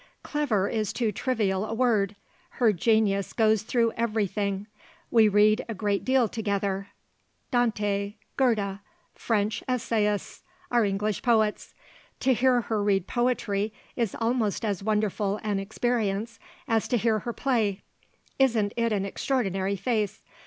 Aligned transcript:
"Clever 0.23 0.67
is 0.67 0.91
too 0.93 1.11
trivial 1.11 1.63
a 1.63 1.75
word. 1.75 2.15
Her 2.57 2.73
genius 2.73 3.33
goes 3.33 3.61
through 3.61 3.91
everything. 3.95 4.65
We 5.11 5.27
read 5.27 5.63
a 5.69 5.75
great 5.75 6.03
deal 6.03 6.27
together 6.27 6.87
Dante, 7.51 8.15
Goethe, 8.35 8.79
French 9.13 9.63
essayists, 9.67 10.41
our 10.71 10.83
English 10.83 11.21
poets. 11.21 11.75
To 12.21 12.33
hear 12.33 12.61
her 12.61 12.83
read 12.83 13.05
poetry 13.05 13.73
is 13.95 14.15
almost 14.19 14.65
as 14.65 14.81
wonderful 14.81 15.39
an 15.43 15.59
experience 15.59 16.39
as 16.67 16.87
to 16.87 16.97
hear 16.97 17.19
her 17.19 17.31
play. 17.31 17.83
Isn't 18.39 18.73
it 18.75 18.91
an 18.91 19.05
extraordinary 19.05 19.75
face? 19.75 20.23